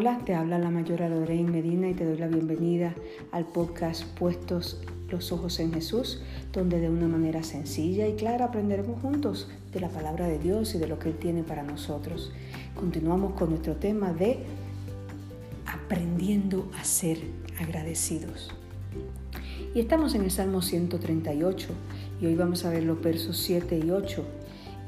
Hola, 0.00 0.18
te 0.24 0.34
habla 0.34 0.58
la 0.58 0.70
mayora 0.70 1.10
Lorraine 1.10 1.50
Medina 1.50 1.86
y 1.86 1.92
te 1.92 2.06
doy 2.06 2.16
la 2.16 2.26
bienvenida 2.26 2.94
al 3.32 3.44
podcast 3.44 4.02
Puestos 4.18 4.80
los 5.10 5.30
Ojos 5.30 5.60
en 5.60 5.74
Jesús, 5.74 6.22
donde 6.54 6.80
de 6.80 6.88
una 6.88 7.06
manera 7.06 7.42
sencilla 7.42 8.08
y 8.08 8.14
clara 8.14 8.46
aprenderemos 8.46 8.98
juntos 9.02 9.50
de 9.74 9.78
la 9.78 9.90
palabra 9.90 10.26
de 10.26 10.38
Dios 10.38 10.74
y 10.74 10.78
de 10.78 10.86
lo 10.86 10.98
que 10.98 11.10
Él 11.10 11.18
tiene 11.18 11.42
para 11.42 11.64
nosotros. 11.64 12.32
Continuamos 12.74 13.34
con 13.34 13.50
nuestro 13.50 13.76
tema 13.76 14.14
de 14.14 14.38
aprendiendo 15.66 16.70
a 16.80 16.84
ser 16.84 17.18
agradecidos. 17.60 18.50
Y 19.74 19.80
estamos 19.80 20.14
en 20.14 20.22
el 20.22 20.30
Salmo 20.30 20.62
138 20.62 21.68
y 22.22 22.24
hoy 22.24 22.36
vamos 22.36 22.64
a 22.64 22.70
ver 22.70 22.84
los 22.84 23.02
versos 23.02 23.36
7 23.36 23.78
y 23.84 23.90
8. 23.90 24.24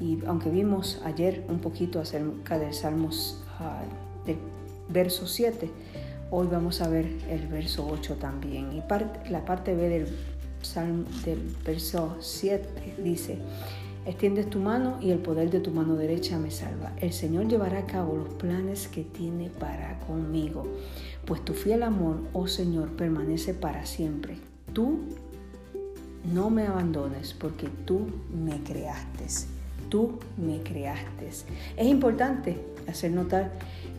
Y 0.00 0.20
aunque 0.24 0.48
vimos 0.48 1.02
ayer 1.04 1.44
un 1.50 1.58
poquito 1.58 2.00
acerca 2.00 2.58
del 2.58 2.72
Salmo 2.72 3.10
uh, 3.10 4.61
verso 4.92 5.26
7. 5.26 5.70
Hoy 6.30 6.48
vamos 6.50 6.80
a 6.80 6.88
ver 6.88 7.06
el 7.28 7.46
verso 7.48 7.86
8 7.90 8.16
también. 8.16 8.72
Y 8.72 8.82
la 9.30 9.44
parte 9.44 9.74
B 9.74 9.88
del, 9.88 10.06
del 11.24 11.56
verso 11.64 12.16
7 12.20 12.96
dice, 13.02 13.38
extiendes 14.06 14.48
tu 14.48 14.58
mano 14.58 14.98
y 15.00 15.10
el 15.10 15.18
poder 15.18 15.50
de 15.50 15.60
tu 15.60 15.70
mano 15.70 15.96
derecha 15.96 16.38
me 16.38 16.50
salva. 16.50 16.92
El 17.00 17.12
Señor 17.12 17.48
llevará 17.48 17.80
a 17.80 17.86
cabo 17.86 18.16
los 18.16 18.34
planes 18.34 18.88
que 18.88 19.04
tiene 19.04 19.50
para 19.50 19.98
conmigo, 20.00 20.66
pues 21.26 21.44
tu 21.44 21.54
fiel 21.54 21.82
amor, 21.82 22.20
oh 22.32 22.46
Señor, 22.46 22.90
permanece 22.96 23.54
para 23.54 23.86
siempre. 23.86 24.38
Tú 24.72 25.00
no 26.32 26.50
me 26.50 26.66
abandones 26.66 27.34
porque 27.34 27.68
tú 27.84 28.06
me 28.32 28.62
creaste. 28.62 29.26
Tú 29.88 30.18
me 30.38 30.62
creaste. 30.62 31.28
Es 31.76 31.86
importante 31.86 32.58
hacer 32.88 33.10
notar 33.10 33.52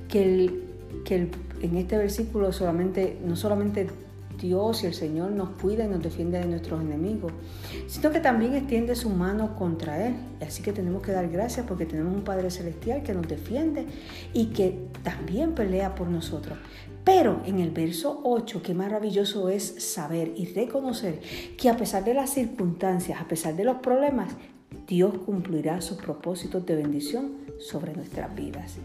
que 0.08 0.23
el 0.23 0.73
que 1.06 1.30
en 1.62 1.78
este 1.78 1.98
versículo 1.98 2.52
solamente, 2.52 3.18
no 3.26 3.36
solamente 3.36 3.88
Dios 4.40 4.84
y 4.84 4.88
el 4.88 4.94
Señor 4.94 5.32
nos 5.32 5.50
cuida 5.50 5.86
y 5.86 5.88
nos 5.88 6.02
defiende 6.02 6.40
de 6.40 6.46
nuestros 6.46 6.82
enemigos, 6.82 7.32
sino 7.88 8.12
que 8.12 8.20
también 8.20 8.56
extiende 8.56 8.96
su 8.96 9.10
mano 9.10 9.56
contra 9.56 10.06
Él. 10.06 10.16
Así 10.46 10.62
que 10.62 10.74
tenemos 10.74 11.02
que 11.02 11.12
dar 11.12 11.30
gracias 11.30 11.66
porque 11.66 11.86
tenemos 11.86 12.14
un 12.14 12.24
Padre 12.24 12.52
Celestial 12.52 13.04
que 13.04 13.14
nos 13.14 13.28
defiende 13.28 13.86
y 14.34 14.48
que 14.48 14.88
también 15.04 15.54
pelea 15.54 15.96
por 15.96 16.08
nosotros. 16.08 16.58
Pero 17.04 17.42
en 17.46 17.60
el 17.60 17.72
verso 17.72 18.22
8, 18.24 18.62
qué 18.64 18.74
maravilloso 18.74 19.50
es 19.50 19.64
saber 19.64 20.34
y 20.36 20.46
reconocer 20.46 21.20
que 21.58 21.70
a 21.70 21.78
pesar 21.78 22.06
de 22.06 22.14
las 22.14 22.30
circunstancias, 22.30 23.20
a 23.20 23.28
pesar 23.28 23.56
de 23.56 23.66
los 23.66 23.78
problemas, 23.78 24.34
Dios 24.88 25.14
cumplirá 25.26 25.82
sus 25.82 25.98
propósitos 25.98 26.66
de 26.66 26.76
bendición 26.76 27.32
sobre 27.60 27.94
nuestras 27.94 28.34
vidas 28.36 28.78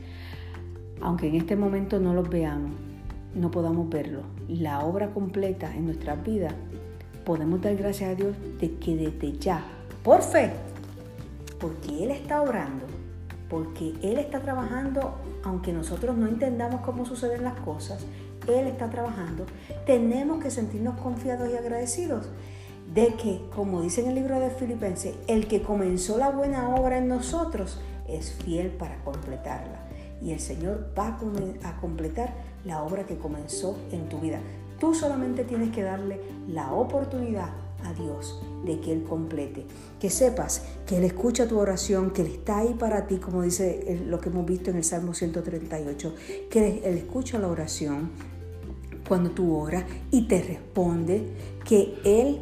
aunque 1.01 1.29
en 1.29 1.37
este 1.37 1.57
momento 1.57 1.99
no 1.99 2.15
los 2.15 2.29
veamos, 2.29 2.73
no 3.35 3.51
podamos 3.51 3.89
verlo, 3.89 4.23
la 4.49 4.81
obra 4.81 5.11
completa 5.11 5.75
en 5.75 5.87
nuestras 5.87 6.23
vidas, 6.25 6.55
podemos 7.25 7.61
dar 7.61 7.77
gracias 7.77 8.11
a 8.11 8.15
Dios 8.15 8.35
de 8.61 8.75
que 8.77 8.97
desde 8.97 9.39
ya, 9.39 9.63
por 10.03 10.23
fe, 10.23 10.51
porque 11.61 12.05
Él 12.05 12.11
está 12.11 12.43
obrando, 12.43 12.87
porque 13.49 13.95
Él 14.03 14.19
está 14.19 14.41
trabajando, 14.41 15.15
aunque 15.45 15.73
nosotros 15.73 16.17
no 16.17 16.27
entendamos 16.27 16.81
cómo 16.81 17.05
suceden 17.05 17.45
las 17.45 17.59
cosas, 17.61 18.05
Él 18.47 18.67
está 18.67 18.89
trabajando, 18.91 19.45
tenemos 19.87 20.43
que 20.43 20.51
sentirnos 20.51 20.99
confiados 21.01 21.51
y 21.51 21.57
agradecidos 21.57 22.29
de 22.95 23.09
que, 23.15 23.43
como 23.55 23.83
dice 23.83 24.01
en 24.01 24.09
el 24.09 24.15
libro 24.15 24.41
de 24.41 24.51
Filipenses, 24.51 25.15
el 25.27 25.47
que 25.47 25.63
comenzó 25.63 26.17
la 26.17 26.31
buena 26.31 26.75
obra 26.75 26.99
en 26.99 27.09
nosotros 27.09 27.79
es 28.09 28.33
fiel 28.33 28.69
para 28.69 28.97
completarla 29.05 29.88
y 30.23 30.33
el 30.33 30.41
Señor 30.41 30.91
va 30.99 31.19
a 31.65 31.77
completar 31.81 32.35
la 32.65 32.83
obra 32.83 33.07
que 33.07 33.17
comenzó 33.17 33.79
en 33.93 34.09
tu 34.09 34.19
vida. 34.19 34.41
Tú 34.81 34.95
solamente 34.95 35.45
tienes 35.45 35.71
que 35.71 35.83
darle 35.83 36.21
la 36.49 36.73
oportunidad 36.73 37.51
a 37.85 37.93
Dios 37.95 38.41
de 38.65 38.81
que 38.81 38.93
Él 38.93 39.05
complete. 39.05 39.65
Que 40.01 40.11
sepas 40.11 40.63
que 40.87 40.99
Él 40.99 41.05
escucha 41.05 41.47
tu 41.47 41.59
oración, 41.59 42.11
que 42.11 42.23
Él 42.23 42.29
está 42.29 42.59
ahí 42.59 42.75
para 42.75 43.07
ti, 43.07 43.19
como 43.19 43.43
dice 43.43 44.01
lo 44.07 44.21
que 44.21 44.29
hemos 44.29 44.47
visto 44.47 44.71
en 44.71 44.77
el 44.77 44.85
Salmo 44.85 45.15
138, 45.15 46.15
que 46.51 46.83
Él 46.85 46.99
escucha 46.99 47.39
la 47.39 47.49
oración 47.49 48.11
cuando 49.07 49.31
tú 49.31 49.57
oras 49.57 49.85
y 50.11 50.29
te 50.29 50.43
responde, 50.43 51.29
que 51.65 51.95
Él 52.05 52.41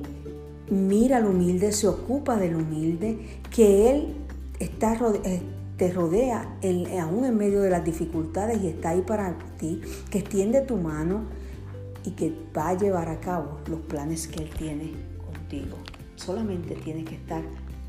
mira 0.70 1.19
al 1.19 1.26
humilde, 1.26 1.72
se 1.72 1.87
ocupa 1.87 2.37
del 2.37 2.56
humilde, 2.56 3.41
que 3.50 3.91
Él 3.91 4.14
está 4.58 4.94
rodeado 4.94 5.56
te 5.76 5.92
rodea 5.92 6.59
aún 7.00 7.25
en 7.25 7.37
medio 7.37 7.60
de 7.60 7.70
las 7.70 7.84
dificultades 7.84 8.62
y 8.62 8.69
está 8.69 8.91
ahí 8.91 9.03
para 9.03 9.37
ti, 9.59 9.81
que 10.10 10.19
extiende 10.19 10.62
tu 10.62 10.76
mano 10.76 11.26
y 12.04 12.12
que 12.12 12.32
va 12.56 12.70
a 12.70 12.78
llevar 12.78 13.09
a 13.09 13.20
cabo 13.20 13.60
los 13.69 13.81
planes 13.81 14.26
que 14.26 14.44
Él 14.44 14.50
tiene 14.50 14.92
contigo. 15.25 15.76
Solamente 16.14 16.75
tienes 16.76 17.04
que 17.04 17.16
estar 17.16 17.42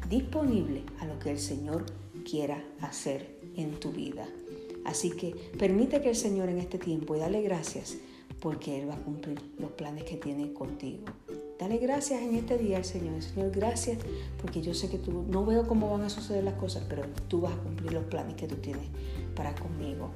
disponible 0.10 0.84
a 1.00 1.06
lo 1.06 1.18
que 1.20 1.32
el 1.32 1.40
Señor 1.40 1.86
quiera 2.30 2.62
hacer 2.82 3.40
en 3.56 3.80
tu 3.80 3.92
vida. 3.92 4.28
Así 4.86 5.12
que 5.12 5.36
permite 5.58 6.02
que 6.02 6.10
el 6.10 6.16
Señor 6.16 6.50
en 6.50 6.58
este 6.58 6.78
tiempo 6.78 7.16
y 7.16 7.20
dale 7.20 7.42
gracias 7.42 7.98
porque 8.42 8.82
Él 8.82 8.90
va 8.90 8.96
a 8.96 9.04
cumplir 9.04 9.40
los 9.60 9.72
planes 9.72 10.04
que 10.04 10.18
tiene 10.18 10.54
contigo. 10.54 11.06
Dale 11.60 11.78
gracias 11.78 12.22
en 12.22 12.36
este 12.36 12.56
día 12.58 12.78
al 12.78 12.86
Señor. 12.86 13.20
Señor, 13.24 13.50
gracias 13.50 13.98
porque 14.40 14.62
yo 14.62 14.76
sé 14.76 14.90
que 14.90 15.00
tú 15.00 15.26
no 15.28 15.44
veo 15.44 15.68
cómo 15.68 15.90
van 15.90 16.04
a 16.04 16.10
suceder 16.10 16.44
las 16.44 16.54
cosas, 16.54 16.84
pero 16.88 17.04
tú 17.28 17.42
vas 17.42 17.54
a 17.54 17.58
cumplir 17.58 17.94
los 17.94 18.04
planes 18.04 18.36
que 18.36 18.48
tú 18.48 18.58
tienes 18.58 18.86
para 19.36 19.56
conmigo. 19.56 20.12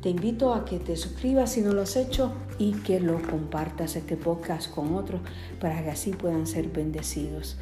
Te 0.00 0.08
invito 0.08 0.54
a 0.54 0.64
que 0.64 0.78
te 0.78 0.96
suscribas 0.96 1.52
si 1.52 1.62
no 1.62 1.72
lo 1.72 1.82
has 1.82 1.96
hecho 1.96 2.32
y 2.58 2.72
que 2.72 3.00
lo 3.00 3.20
compartas 3.22 3.96
este 3.96 4.16
podcast 4.16 4.72
con 4.72 4.94
otros 4.94 5.20
para 5.60 5.82
que 5.82 5.90
así 5.90 6.12
puedan 6.12 6.46
ser 6.46 6.68
bendecidos. 6.68 7.56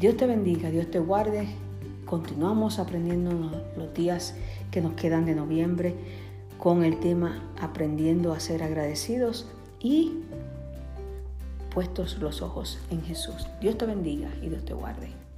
Dios 0.00 0.16
te 0.16 0.26
bendiga, 0.26 0.70
Dios 0.70 0.90
te 0.90 1.00
guarde. 1.00 1.48
Continuamos 2.06 2.78
aprendiendo 2.78 3.62
los 3.76 3.92
días 3.92 4.34
que 4.70 4.80
nos 4.80 4.94
quedan 4.94 5.26
de 5.26 5.34
noviembre 5.34 5.94
con 6.58 6.82
el 6.82 6.98
tema 6.98 7.52
aprendiendo 7.60 8.32
a 8.32 8.40
ser 8.40 8.62
agradecidos 8.62 9.46
y 9.80 10.12
puestos 11.72 12.18
los 12.18 12.42
ojos 12.42 12.78
en 12.90 13.02
Jesús. 13.02 13.46
Dios 13.60 13.78
te 13.78 13.86
bendiga 13.86 14.28
y 14.42 14.48
Dios 14.48 14.64
te 14.64 14.74
guarde. 14.74 15.31